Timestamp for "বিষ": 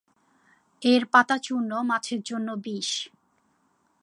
2.63-2.89